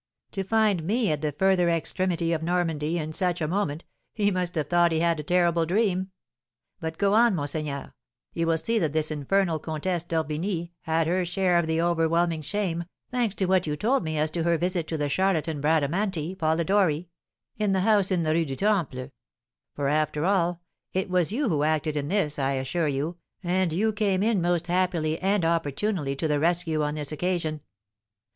To 0.31 0.43
find 0.43 0.81
me 0.83 1.11
at 1.11 1.21
the 1.21 1.31
further 1.31 1.69
extremity 1.69 2.33
of 2.33 2.41
Normandy, 2.41 2.97
in 2.97 3.13
such 3.13 3.39
a 3.39 3.47
moment, 3.47 3.85
he 4.15 4.31
must 4.31 4.55
have 4.55 4.65
thought 4.65 4.91
he 4.91 4.99
had 5.01 5.19
a 5.19 5.23
terrible 5.23 5.63
dream. 5.63 6.09
But 6.79 6.97
go 6.97 7.13
on, 7.13 7.35
monseigneur; 7.35 7.93
you 8.33 8.47
will 8.47 8.57
see 8.57 8.79
that 8.79 8.93
this 8.93 9.11
infernal 9.11 9.59
Comtesse 9.59 10.03
d'Orbigny 10.05 10.73
had 10.79 11.05
her 11.05 11.23
share 11.23 11.59
of 11.59 11.67
the 11.67 11.79
overwhelming 11.83 12.41
shame, 12.41 12.85
thanks 13.11 13.35
to 13.35 13.45
what 13.45 13.67
you 13.67 13.75
told 13.77 14.03
me 14.03 14.17
as 14.17 14.31
to 14.31 14.41
her 14.41 14.57
visit 14.57 14.87
to 14.87 14.97
the 14.97 15.07
charlatan 15.07 15.61
Bradamanti 15.61 16.33
Polidori 16.33 17.07
in 17.59 17.73
the 17.73 17.81
house 17.81 18.09
in 18.09 18.23
the 18.23 18.33
Rue 18.33 18.43
du 18.45 18.55
Temple; 18.55 19.11
for, 19.75 19.87
after 19.87 20.25
all, 20.25 20.61
it 20.93 21.11
was 21.11 21.31
you 21.31 21.47
who 21.47 21.61
acted 21.61 21.95
in 21.95 22.07
this, 22.07 22.39
I 22.39 22.53
assure 22.53 22.87
you, 22.87 23.17
and 23.43 23.71
you 23.71 23.93
came 23.93 24.23
in 24.23 24.41
most 24.41 24.65
happily 24.65 25.19
and 25.19 25.45
opportunely 25.45 26.15
to 26.15 26.27
the 26.27 26.39
rescue 26.39 26.81
on 26.81 26.95
this 26.95 27.11
occasion." 27.11 27.61